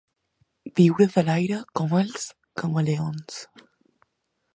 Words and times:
Viure 0.77 1.05
de 1.17 1.23
l'aire 1.27 1.59
com 1.81 1.93
els 1.99 2.25
camaleons. 2.63 3.37